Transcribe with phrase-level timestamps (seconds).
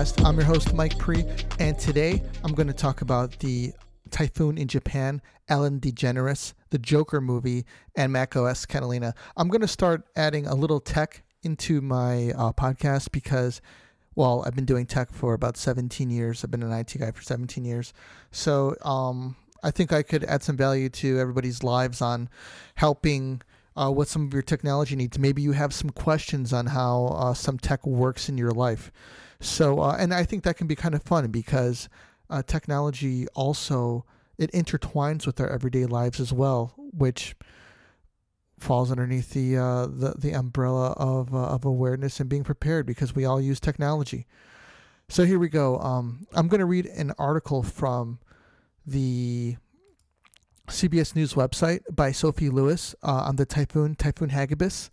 [0.00, 0.24] podcast.
[0.24, 1.24] I'm your host, Mike Pre,
[1.58, 3.72] and today I'm going to talk about the
[4.10, 7.66] typhoon in Japan, Ellen DeGeneres, the Joker movie,
[7.96, 9.14] and macOS Catalina.
[9.36, 13.60] I'm going to start adding a little tech into my uh, podcast because,
[14.14, 16.44] well, I've been doing tech for about 17 years.
[16.44, 17.92] I've been an IT guy for 17 years.
[18.30, 22.30] So um, I think I could add some value to everybody's lives on
[22.76, 23.42] helping
[23.76, 25.18] uh, what some of your technology needs.
[25.18, 28.90] Maybe you have some questions on how uh, some tech works in your life.
[29.40, 31.88] So, uh, and I think that can be kind of fun because
[32.28, 34.04] uh, technology also
[34.38, 37.34] it intertwines with our everyday lives as well, which
[38.58, 43.14] falls underneath the uh, the, the umbrella of uh, of awareness and being prepared because
[43.14, 44.26] we all use technology.
[45.08, 45.78] So here we go.
[45.78, 48.20] Um, I'm going to read an article from
[48.86, 49.56] the
[50.70, 54.88] CBS News website by Sophie Lewis uh, on the typhoon, Typhoon Hagibis.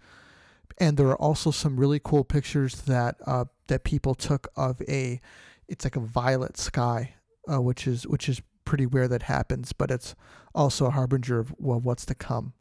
[0.80, 5.22] And there are also some really cool pictures that uh, that people took of a,
[5.68, 7.14] it's like a violet sky,
[7.52, 10.14] uh, which is which is pretty rare that happens, but it's
[10.54, 12.54] also a harbinger of well, what's to come.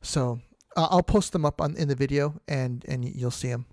[0.00, 0.40] So
[0.76, 3.66] I'll post them up on in the video, and and you'll see them.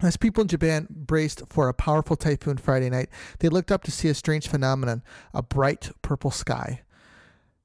[0.00, 3.92] As people in Japan braced for a powerful typhoon Friday night, they looked up to
[3.92, 5.02] see a strange phenomenon
[5.32, 6.82] a bright purple sky.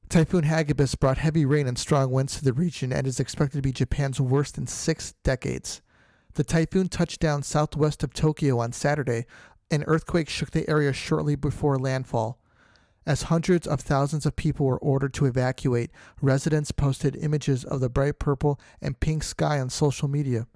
[0.09, 3.61] Typhoon Hagibis brought heavy rain and strong winds to the region and is expected to
[3.61, 5.81] be Japan's worst in six decades.
[6.35, 9.25] The typhoon touched down southwest of Tokyo on Saturday.
[9.69, 12.39] An earthquake shook the area shortly before landfall.
[13.05, 15.91] As hundreds of thousands of people were ordered to evacuate,
[16.21, 20.47] residents posted images of the bright purple and pink sky on social media.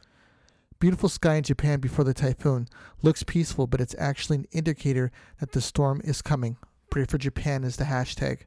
[0.79, 2.69] Beautiful sky in Japan before the typhoon
[3.01, 6.55] looks peaceful, but it's actually an indicator that the storm is coming.
[6.89, 8.43] Pray for Japan is the hashtag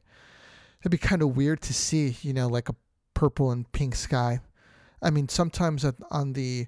[0.85, 2.75] it'd be kind of weird to see, you know, like a
[3.15, 4.39] purple and pink sky.
[5.01, 6.67] I mean, sometimes on the,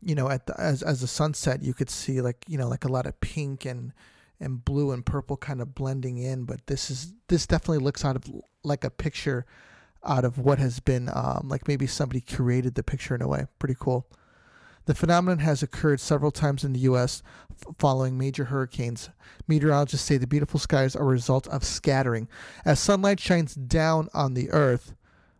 [0.00, 2.84] you know, at the, as as a sunset, you could see like you know like
[2.84, 3.92] a lot of pink and
[4.38, 6.44] and blue and purple kind of blending in.
[6.44, 8.24] But this is this definitely looks out of
[8.62, 9.44] like a picture
[10.04, 13.46] out of what has been um, like maybe somebody created the picture in a way.
[13.58, 14.06] Pretty cool.
[14.84, 17.22] The phenomenon has occurred several times in the U.S.
[17.78, 19.10] Following major hurricanes.
[19.46, 22.28] Meteorologists say the beautiful skies are a result of scattering.
[22.64, 24.94] As sunlight shines down on the Earth,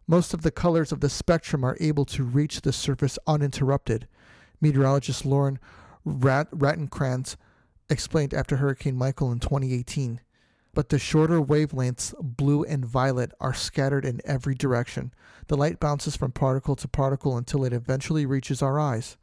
[0.06, 4.06] most of the colors of the spectrum are able to reach the surface uninterrupted.
[4.60, 5.58] Meteorologist Lauren
[6.04, 7.34] Rat- Rautenkranz
[7.90, 10.20] explained after Hurricane Michael in 2018.
[10.72, 15.12] But the shorter wavelengths, blue and violet, are scattered in every direction.
[15.48, 19.16] The light bounces from particle to particle until it eventually reaches our eyes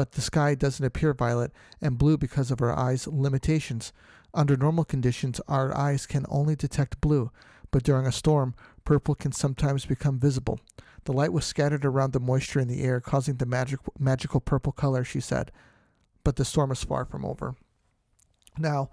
[0.00, 1.52] but the sky doesn't appear violet
[1.82, 3.92] and blue because of our eyes' limitations.
[4.32, 7.30] Under normal conditions, our eyes can only detect blue,
[7.70, 8.54] but during a storm,
[8.86, 10.58] purple can sometimes become visible.
[11.04, 14.72] The light was scattered around the moisture in the air, causing the magic, magical purple
[14.72, 15.52] color, she said.
[16.24, 17.54] But the storm is far from over.
[18.56, 18.88] Now,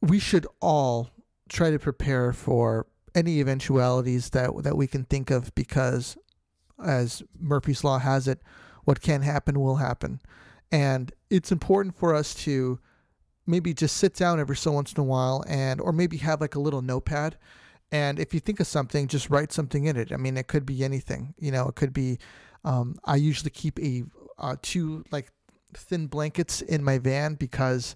[0.00, 1.10] we should all
[1.48, 2.86] try to prepare for
[3.16, 6.16] any eventualities that that we can think of because
[6.82, 8.40] as Murphy's Law has it,
[8.84, 10.20] what can happen will happen.
[10.70, 12.78] And it's important for us to
[13.46, 16.54] maybe just sit down every so once in a while and, or maybe have like
[16.54, 17.36] a little notepad.
[17.92, 20.12] And if you think of something, just write something in it.
[20.12, 21.34] I mean, it could be anything.
[21.38, 22.18] You know, it could be.
[22.64, 24.04] Um, I usually keep a
[24.38, 25.30] uh, two like
[25.74, 27.94] thin blankets in my van because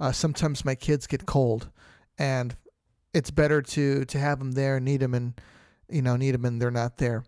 [0.00, 1.68] uh, sometimes my kids get cold,
[2.16, 2.56] and
[3.12, 5.38] it's better to to have them there, and need them, and
[5.90, 7.24] you know, need them, and they're not there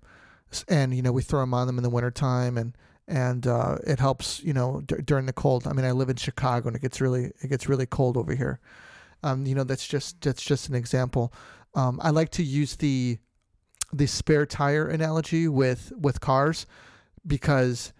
[0.68, 2.76] and you know we throw them on them in the wintertime and
[3.08, 5.66] and uh, it helps you know d- during the cold.
[5.66, 8.34] I mean, I live in Chicago and it gets really it gets really cold over
[8.34, 8.60] here.
[9.22, 11.32] Um, you know, that's just that's just an example.
[11.74, 13.18] Um, I like to use the
[13.92, 16.66] the spare tire analogy with with cars
[17.26, 17.92] because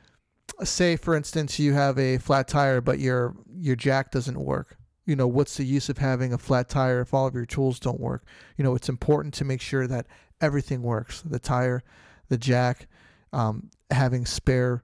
[0.64, 5.14] say for instance you have a flat tire but your your jack doesn't work you
[5.14, 8.00] know what's the use of having a flat tire if all of your tools don't
[8.00, 8.24] work
[8.56, 10.06] you know it's important to make sure that
[10.40, 11.82] everything works the tire
[12.28, 12.86] the jack,
[13.32, 14.82] um, having spare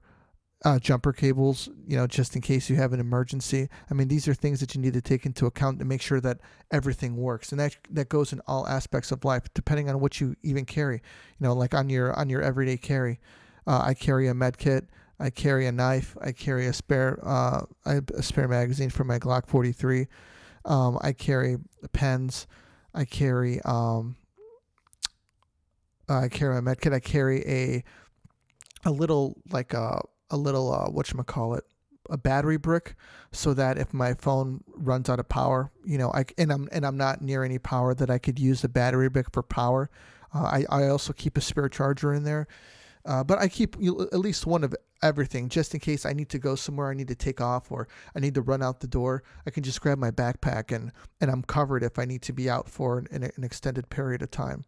[0.65, 3.67] uh, jumper cables, you know, just in case you have an emergency.
[3.89, 6.21] I mean, these are things that you need to take into account to make sure
[6.21, 6.39] that
[6.71, 10.35] everything works, and that that goes in all aspects of life, depending on what you
[10.41, 10.95] even carry.
[10.95, 13.19] You know, like on your on your everyday carry,
[13.67, 14.87] uh, I carry a med kit.
[15.19, 16.17] I carry a knife.
[16.21, 20.07] I carry a spare uh, a spare magazine for my Glock 43.
[20.65, 21.57] Um, I carry
[21.91, 22.47] pens.
[22.93, 24.15] I carry um,
[26.09, 26.93] I carry my medkit.
[26.93, 27.83] I carry a
[28.85, 31.63] a little like a a little uh, what you call it
[32.09, 32.95] a battery brick
[33.31, 36.85] so that if my phone runs out of power, you know, I and I'm and
[36.85, 39.89] I'm not near any power that I could use the battery brick for power.
[40.33, 42.47] Uh, I I also keep a spare charger in there.
[43.05, 46.39] Uh, but I keep at least one of everything just in case I need to
[46.39, 49.23] go somewhere, I need to take off, or I need to run out the door.
[49.45, 52.49] I can just grab my backpack and, and I'm covered if I need to be
[52.49, 54.63] out for an, an extended period of time.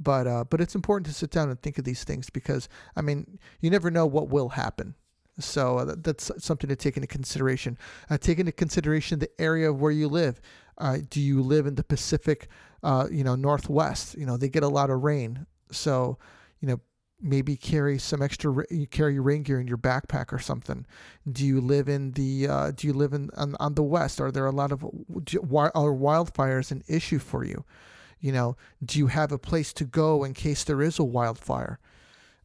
[0.00, 3.02] But uh, but it's important to sit down and think of these things because I
[3.02, 4.94] mean you never know what will happen.
[5.40, 7.78] So uh, that's something to take into consideration.
[8.10, 10.40] Uh, take into consideration the area of where you live.
[10.78, 12.48] Uh, do you live in the Pacific,
[12.82, 14.16] uh, you know, Northwest?
[14.16, 15.46] You know, they get a lot of rain.
[15.70, 16.18] So,
[16.60, 16.80] you know,
[17.20, 20.86] maybe carry some extra you carry rain gear in your backpack or something
[21.30, 24.30] do you live in the uh, do you live in on, on the west are
[24.30, 24.90] there a lot of are
[25.72, 27.64] wildfires an issue for you
[28.20, 31.78] you know do you have a place to go in case there is a wildfire?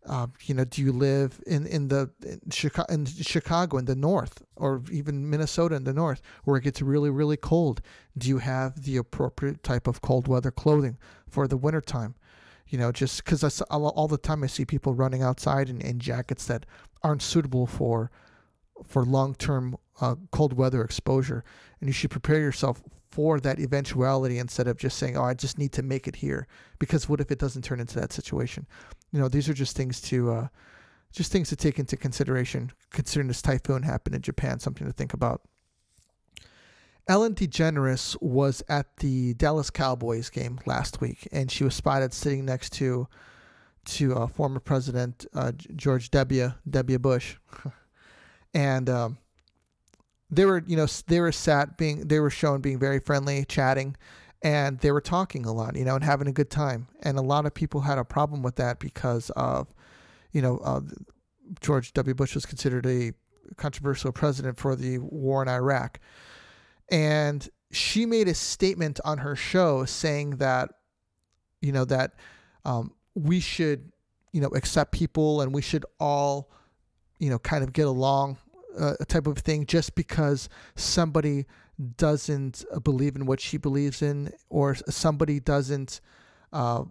[0.06, 3.96] Uh, you know do you live in in the in chicago, in chicago in the
[3.96, 7.82] north or even minnesota in the north where it gets really really cold?
[8.18, 10.98] Do you have the appropriate type of cold weather clothing
[11.30, 12.16] for the wintertime?
[12.68, 16.46] You know, just because all the time I see people running outside in, in jackets
[16.48, 16.66] that
[17.04, 18.10] aren't suitable for
[18.84, 21.44] for long term uh, cold weather exposure,
[21.80, 22.82] and you should prepare yourself
[23.12, 26.48] for that eventuality instead of just saying, "Oh, I just need to make it here,"
[26.80, 28.66] because what if it doesn't turn into that situation?
[29.12, 30.48] You know, these are just things to uh,
[31.12, 32.72] just things to take into consideration.
[32.92, 35.42] Considering this typhoon happened in Japan, something to think about.
[37.08, 42.46] Ellen DeGeneres was at the Dallas Cowboys game last week, and she was spotted sitting
[42.46, 43.08] next to
[43.86, 46.54] to uh, former President uh, George W.
[46.70, 47.00] W.
[47.00, 47.36] Bush,
[48.54, 49.18] and um,
[50.30, 53.96] they were, you know, they were sat being, they were shown being very friendly, chatting,
[54.42, 56.88] and they were talking a lot, you know, and having a good time.
[57.02, 59.74] And a lot of people had a problem with that because of,
[60.32, 60.82] you know, uh,
[61.62, 62.14] George W.
[62.14, 63.14] Bush was considered a
[63.58, 66.00] controversial president for the war in Iraq
[66.90, 70.70] and she made a statement on her show saying that
[71.62, 72.14] you know that
[72.66, 73.92] um, we should
[74.32, 76.52] you know accept people and we should all
[77.20, 78.38] you know kind of get along
[78.80, 81.46] uh, a type of thing just because somebody
[81.98, 86.02] doesn't believe in what she believes in or somebody doesn't
[86.52, 86.84] uh,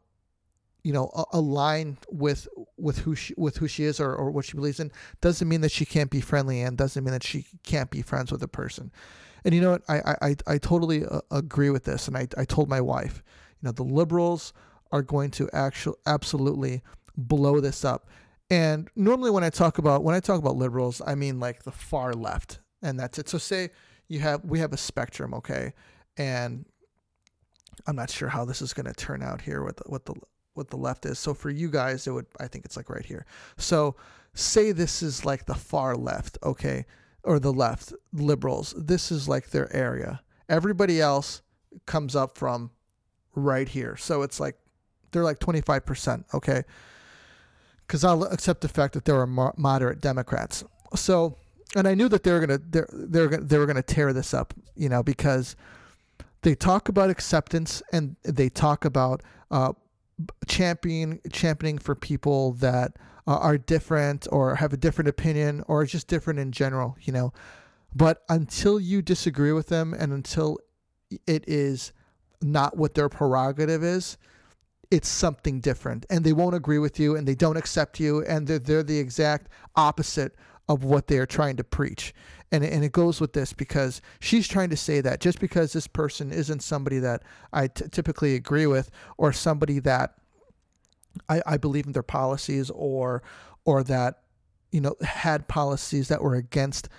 [0.82, 4.56] you know align with with who she with who she is or, or what she
[4.56, 4.90] believes in
[5.20, 8.32] doesn't mean that she can't be friendly and doesn't mean that she can't be friends
[8.32, 8.90] with a person
[9.44, 9.82] and you know what?
[9.88, 12.08] I, I, I totally uh, agree with this.
[12.08, 13.22] And I, I told my wife,
[13.60, 14.52] you know, the liberals
[14.92, 16.82] are going to actually absolutely
[17.16, 18.08] blow this up.
[18.52, 21.72] And normally when I talk about when I talk about liberals, I mean like the
[21.72, 22.60] far left.
[22.82, 23.28] And that's it.
[23.28, 23.70] So say
[24.08, 25.72] you have we have a spectrum, okay?
[26.16, 26.66] And
[27.86, 30.14] I'm not sure how this is going to turn out here with what the
[30.54, 31.18] what the left is.
[31.18, 33.24] So for you guys, it would I think it's like right here.
[33.56, 33.96] So
[34.34, 36.84] say this is like the far left, okay?
[37.24, 38.74] or the left liberals.
[38.76, 40.22] This is like their area.
[40.48, 41.42] Everybody else
[41.86, 42.70] comes up from
[43.34, 43.96] right here.
[43.96, 44.56] So it's like
[45.12, 46.64] they're like 25%, okay?
[47.92, 50.64] Cuz I'll accept the fact that there are moderate Democrats.
[50.96, 51.36] So
[51.76, 54.32] and I knew that they were to they're, they're gonna, they were to tear this
[54.32, 55.56] up, you know, because
[56.40, 59.74] they talk about acceptance and they talk about uh,
[60.46, 62.96] championing championing for people that
[63.26, 67.30] uh, are different or have a different opinion or just different in general, you know.
[67.94, 70.60] But until you disagree with them and until
[71.26, 71.92] it is
[72.40, 74.16] not what their prerogative is,
[74.92, 76.04] it's something different.
[76.10, 78.98] And they won't agree with you and they don't accept you and they're, they're the
[78.98, 80.36] exact opposite
[80.68, 82.14] of what they are trying to preach.
[82.52, 85.86] And, and it goes with this because she's trying to say that just because this
[85.86, 87.22] person isn't somebody that
[87.54, 90.14] I t- typically agree with or somebody that
[91.30, 93.22] I, I believe in their policies or
[93.64, 94.22] or that
[94.70, 96.90] you know had policies that were against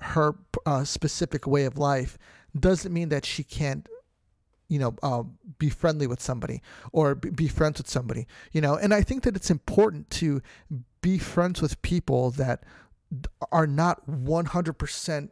[0.00, 2.16] her uh, specific way of life
[2.58, 3.86] doesn't mean that she can't
[4.72, 5.22] you know uh,
[5.58, 6.62] be friendly with somebody
[6.92, 8.74] or be friends with somebody you know?
[8.76, 10.42] And i think that it's important to
[11.02, 12.64] be friends with people that
[13.50, 15.28] are not 100%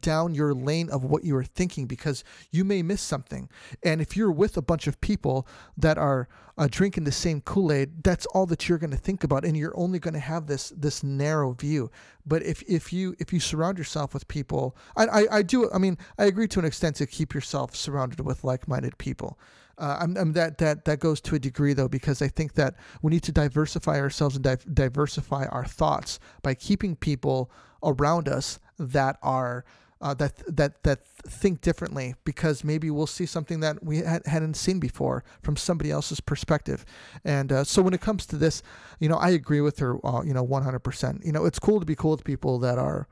[0.00, 3.48] down your lane of what you are thinking because you may miss something.
[3.82, 8.02] And if you're with a bunch of people that are uh, drinking the same Kool-Aid,
[8.02, 10.70] that's all that you're going to think about and you're only going to have this
[10.76, 11.90] this narrow view.
[12.26, 15.78] But if if you if you surround yourself with people, I, I I do I
[15.78, 19.38] mean, I agree to an extent to keep yourself surrounded with like-minded people.
[19.78, 22.74] Uh, I'm, I'm, that that that goes to a degree though because I think that
[23.02, 27.50] we need to diversify ourselves and di- diversify our thoughts by keeping people
[27.82, 29.64] around us that are
[30.00, 34.54] uh, that that that think differently because maybe we'll see something that we had, hadn't
[34.54, 36.84] seen before from somebody else's perspective.
[37.24, 38.62] And uh, so when it comes to this,
[39.00, 40.04] you know, I agree with her.
[40.06, 41.24] Uh, you know, 100%.
[41.24, 43.08] You know, it's cool to be cool with people that are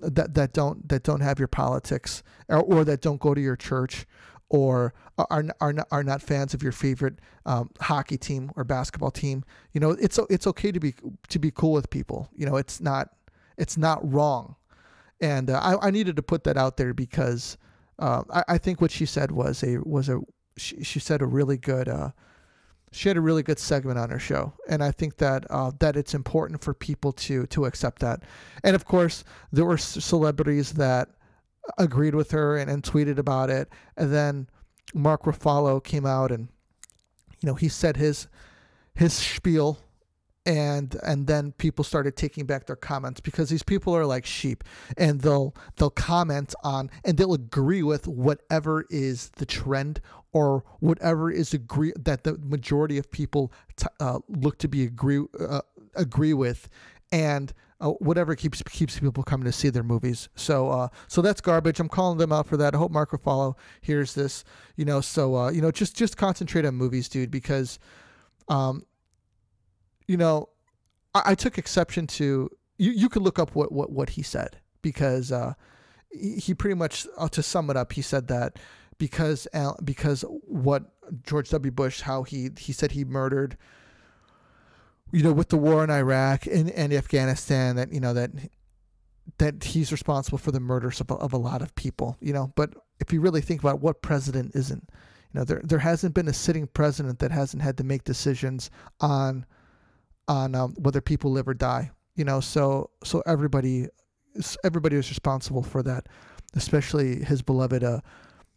[0.00, 3.56] that that don't that don't have your politics or, or that don't go to your
[3.56, 4.06] church
[4.54, 9.42] or are are are not fans of your favorite um, hockey team or basketball team.
[9.72, 10.94] You know, it's it's okay to be
[11.28, 12.28] to be cool with people.
[12.36, 13.08] You know, it's not
[13.58, 14.54] it's not wrong.
[15.20, 17.58] And uh, I, I needed to put that out there because
[17.98, 20.20] uh, I, I think what she said was a was a
[20.56, 22.10] she, she said a really good uh,
[22.92, 25.96] she had a really good segment on her show, and I think that uh, that
[25.96, 28.22] it's important for people to to accept that.
[28.62, 31.08] And of course, there were celebrities that
[31.78, 34.48] agreed with her and, and tweeted about it, and then
[34.94, 36.48] Mark Ruffalo came out and
[37.40, 38.28] you know he said his
[38.94, 39.78] his spiel.
[40.46, 44.62] And and then people started taking back their comments because these people are like sheep
[44.98, 50.02] and they'll they'll comment on and they'll agree with whatever is the trend
[50.34, 55.24] or whatever is agree that the majority of people t- uh, look to be agree
[55.40, 55.62] uh,
[55.94, 56.68] agree with.
[57.10, 60.28] And uh, whatever keeps keeps people coming to see their movies.
[60.34, 61.80] So uh, so that's garbage.
[61.80, 62.74] I'm calling them out for that.
[62.74, 64.44] I hope Mark Ruffalo hears this.
[64.76, 67.78] You know, so uh, you know, just just concentrate on movies, dude, because
[68.48, 68.84] um,
[70.06, 70.48] you know,
[71.14, 72.90] I, I took exception to you.
[72.92, 75.54] You could look up what what what he said because uh,
[76.10, 78.58] he, pretty much uh, to sum it up, he said that
[78.98, 79.48] because
[79.82, 80.84] because what
[81.24, 81.72] George W.
[81.72, 83.56] Bush how he he said he murdered
[85.14, 88.30] you know with the war in Iraq and, and Afghanistan that you know that
[89.38, 92.74] that he's responsible for the murders of, of a lot of people you know but
[93.00, 94.88] if you really think about what president isn't
[95.32, 98.70] you know there there hasn't been a sitting president that hasn't had to make decisions
[99.00, 99.46] on
[100.28, 103.86] on um, whether people live or die you know so so everybody
[104.64, 106.06] everybody is responsible for that
[106.54, 108.00] especially his beloved uh,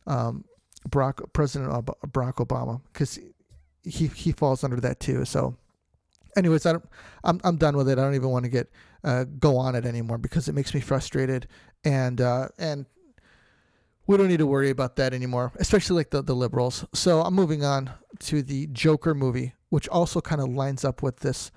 [0.05, 0.43] um,
[0.89, 3.19] Barack, President Barack Obama, because
[3.83, 5.25] he he falls under that too.
[5.25, 5.57] So,
[6.37, 6.85] anyways, I don't,
[7.23, 7.97] I'm I'm done with it.
[7.97, 8.71] I don't even want to get
[9.03, 11.47] uh, go on it anymore because it makes me frustrated,
[11.83, 12.85] and uh, and
[14.05, 16.85] we don't need to worry about that anymore, especially like the the liberals.
[16.93, 21.17] So I'm moving on to the Joker movie, which also kind of lines up with
[21.17, 21.51] this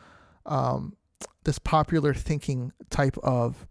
[0.46, 0.96] um,
[1.44, 3.66] this popular thinking type of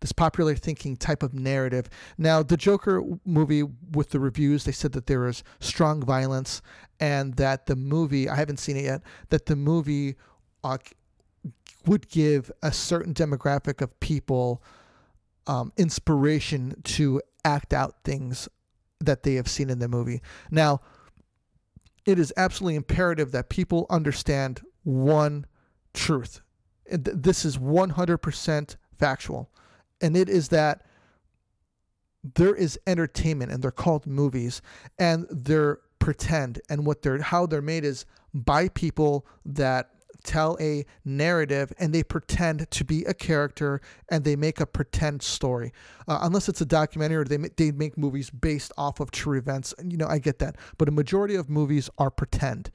[0.00, 1.88] this popular thinking type of narrative.
[2.18, 6.62] Now, the Joker movie, with the reviews, they said that there was strong violence
[6.98, 10.16] and that the movie, I haven't seen it yet, that the movie
[10.64, 10.78] uh,
[11.86, 14.62] would give a certain demographic of people
[15.46, 18.48] um, inspiration to act out things
[19.00, 20.20] that they have seen in the movie.
[20.50, 20.80] Now,
[22.04, 25.46] it is absolutely imperative that people understand one
[25.94, 26.40] truth.
[26.86, 29.50] This is 100% factual
[30.00, 30.82] and it is that
[32.34, 34.60] there is entertainment and they're called movies
[34.98, 39.90] and they're pretend and what they're how they're made is by people that
[40.24, 45.22] tell a narrative and they pretend to be a character and they make a pretend
[45.22, 45.72] story
[46.08, 49.74] uh, unless it's a documentary or they, they make movies based off of true events
[49.84, 52.70] you know i get that but a majority of movies are pretend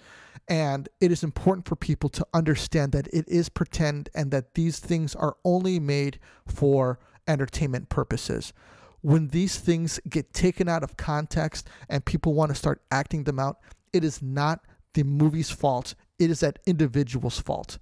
[0.47, 4.79] and it is important for people to understand that it is pretend and that these
[4.79, 8.53] things are only made for entertainment purposes.
[9.01, 13.39] When these things get taken out of context and people want to start acting them
[13.39, 13.59] out,
[13.93, 14.61] it is not
[14.93, 15.95] the movie's fault.
[16.19, 17.77] It is that individual's fault.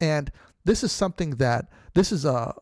[0.00, 0.30] And
[0.64, 2.54] this is something that this is a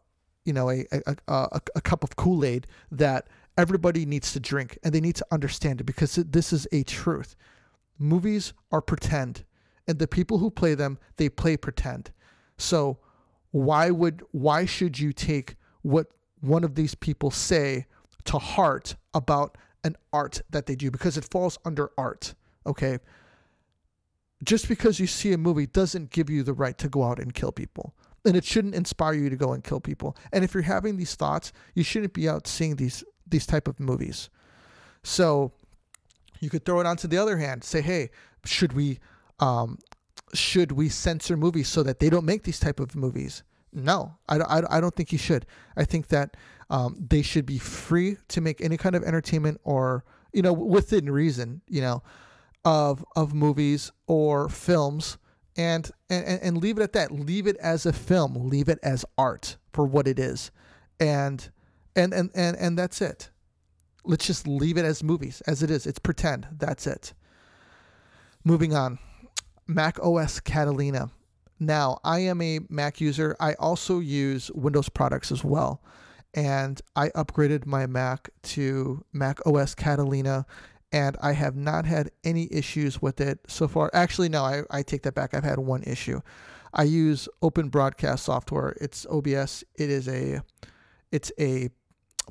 [0.45, 4.95] you know a a, a, a cup of Kool-Aid that everybody needs to drink and
[4.95, 7.35] they need to understand it because this is a truth.
[7.99, 9.45] Movies are pretend
[9.87, 12.13] and the people who play them they play pretend.
[12.57, 12.99] So
[13.51, 16.09] why would why should you take what
[16.41, 17.87] one of these people say
[18.25, 22.35] to heart about an art that they do because it falls under art.
[22.67, 22.99] Okay.
[24.45, 27.35] Just because you see a movie doesn't give you the right to go out and
[27.35, 27.95] kill people.
[28.25, 30.17] And it shouldn't inspire you to go and kill people.
[30.33, 33.79] And if you're having these thoughts, you shouldn't be out seeing these these type of
[33.79, 34.31] movies.
[35.03, 35.53] So
[36.41, 38.11] you could throw it onto the other hand, say, hey,
[38.45, 38.99] should we
[39.41, 39.79] um,
[40.35, 43.43] should we censor movies so that they don't make these type of movies?
[43.73, 45.47] No, I, I, I don't think you should.
[45.77, 46.37] I think that
[46.71, 51.11] um, they should be free to make any kind of entertainment or, you know, within
[51.11, 52.03] reason, you know,
[52.69, 55.17] of, of movies or films
[55.57, 57.11] and, and, and leave it at that.
[57.11, 60.51] Leave it as a film, leave it as art for what it is.
[61.01, 61.49] And,
[61.97, 63.31] and, and, and, and that's it.
[64.05, 65.87] Let's just leave it as movies as it is.
[65.87, 66.47] It's pretend.
[66.59, 67.15] That's it.
[68.45, 68.99] Moving on.
[69.67, 71.11] Mac OS Catalina
[71.61, 73.37] now, I am a Mac user.
[73.41, 75.83] I also use Windows products as well.
[76.35, 80.47] And I upgraded my Mac to Mac OS Catalina,
[80.93, 83.91] and I have not had any issues with it so far.
[83.93, 85.35] Actually, no, I, I take that back.
[85.35, 86.21] I've had one issue.
[86.75, 88.77] I use Open Broadcast software.
[88.81, 89.65] It's OBS.
[89.77, 90.41] It is a
[91.13, 91.71] it's a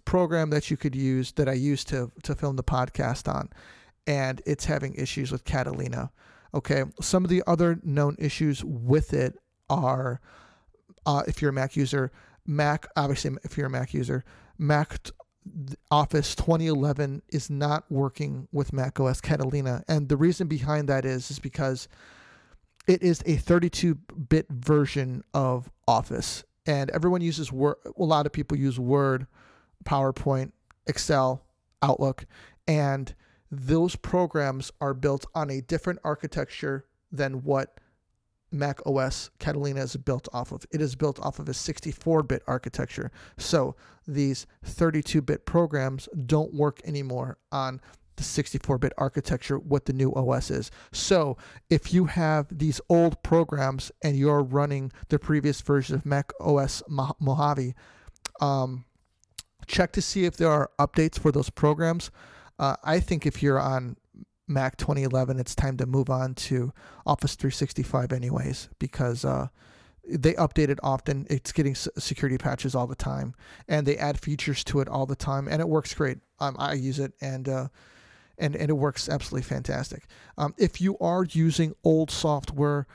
[0.05, 3.49] program that you could use that I use to to film the podcast on.
[4.07, 6.11] and it's having issues with Catalina.
[6.53, 9.37] Okay, some of the other known issues with it
[9.69, 10.21] are,
[11.05, 12.11] uh, if you're a Mac user,
[12.45, 14.23] Mac obviously if you're a Mac user,
[14.57, 15.09] Mac
[15.91, 21.31] Office 2011 is not working with Mac OS Catalina, and the reason behind that is
[21.31, 21.87] is because
[22.87, 27.75] it is a 32-bit version of Office, and everyone uses Word.
[27.85, 29.27] A lot of people use Word,
[29.83, 30.51] PowerPoint,
[30.87, 31.43] Excel,
[31.81, 32.25] Outlook,
[32.67, 33.13] and
[33.51, 37.79] those programs are built on a different architecture than what
[38.51, 40.65] Mac OS Catalina is built off of.
[40.71, 43.11] It is built off of a 64 bit architecture.
[43.37, 43.75] So
[44.07, 47.81] these 32 bit programs don't work anymore on
[48.15, 50.71] the 64 bit architecture, what the new OS is.
[50.91, 51.37] So
[51.69, 56.83] if you have these old programs and you're running the previous version of Mac OS
[57.19, 57.75] Mojave,
[58.41, 58.85] um,
[59.67, 62.11] check to see if there are updates for those programs.
[62.59, 63.97] Uh, I think if you're on
[64.47, 66.71] Mac 2011, it's time to move on to
[67.05, 69.47] Office 365, anyways, because uh,
[70.07, 71.27] they update it often.
[71.29, 73.35] It's getting security patches all the time,
[73.67, 76.19] and they add features to it all the time, and it works great.
[76.39, 77.67] Um, I use it, and uh,
[78.37, 80.07] and and it works absolutely fantastic.
[80.37, 82.87] Um, if you are using old software,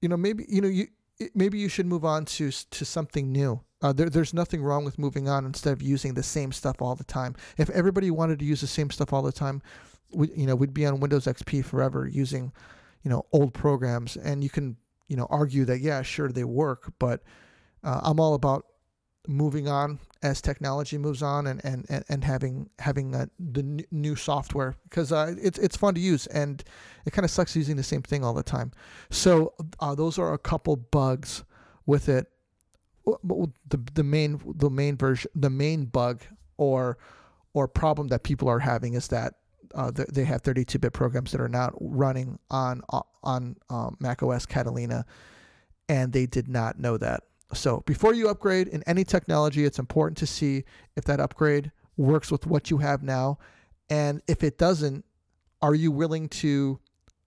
[0.00, 0.88] you know maybe you know you
[1.34, 3.60] maybe you should move on to to something new.
[3.82, 6.94] Uh, there, there's nothing wrong with moving on instead of using the same stuff all
[6.94, 7.34] the time.
[7.56, 9.62] If everybody wanted to use the same stuff all the time,
[10.12, 12.52] we, you know, we'd be on Windows XP forever using,
[13.02, 14.16] you know, old programs.
[14.16, 14.76] And you can,
[15.08, 17.22] you know, argue that yeah, sure they work, but
[17.82, 18.66] uh, I'm all about
[19.28, 24.16] moving on as technology moves on and and and, and having having the n- new
[24.16, 26.64] software because uh, it's it's fun to use and
[27.04, 28.72] it kind of sucks using the same thing all the time.
[29.10, 31.44] So uh, those are a couple bugs
[31.86, 32.26] with it.
[33.06, 36.22] The the main the main version the main bug
[36.56, 36.98] or
[37.52, 39.34] or problem that people are having is that
[39.74, 44.46] uh, they have 32-bit programs that are not running on uh, on um, Mac OS
[44.46, 45.04] Catalina,
[45.88, 47.24] and they did not know that.
[47.52, 50.64] So before you upgrade in any technology, it's important to see
[50.96, 53.38] if that upgrade works with what you have now,
[53.88, 55.04] and if it doesn't,
[55.60, 56.80] are you willing to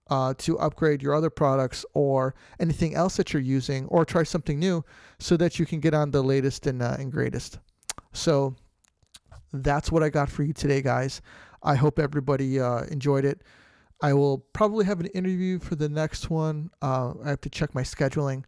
[0.10, 4.60] uh, to upgrade your other products or anything else that you're using, or try something
[4.60, 4.84] new,
[5.20, 7.60] so that you can get on the latest and, uh, and greatest.
[8.12, 8.56] So
[9.54, 11.22] that's what I got for you today, guys.
[11.64, 13.42] I hope everybody uh, enjoyed it.
[14.02, 16.72] I will probably have an interview for the next one.
[16.82, 18.44] Uh, I have to check my scheduling,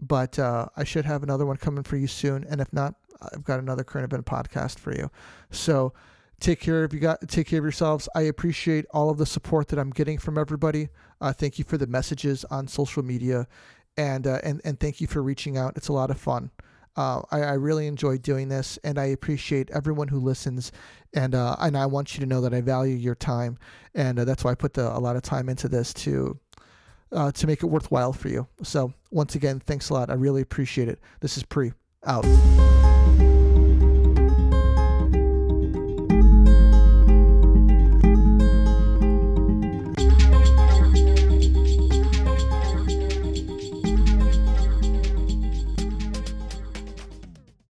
[0.00, 2.44] but uh, I should have another one coming for you soon.
[2.48, 5.10] And if not, I've got another current event podcast for you.
[5.50, 5.92] So
[6.40, 8.08] take care of you got take care of yourselves.
[8.14, 10.88] I appreciate all of the support that I'm getting from everybody.
[11.20, 13.46] Uh, thank you for the messages on social media,
[13.96, 15.76] and uh, and and thank you for reaching out.
[15.76, 16.50] It's a lot of fun.
[16.98, 20.72] Uh, I, I, really enjoy doing this, and I appreciate everyone who listens.
[21.14, 23.56] And uh, and I want you to know that I value your time,
[23.94, 26.36] and uh, that's why I put the, a lot of time into this to
[27.12, 28.48] uh, to make it worthwhile for you.
[28.64, 30.10] So once again, thanks a lot.
[30.10, 30.98] I really appreciate it.
[31.20, 31.72] This is Pre
[32.04, 32.24] out.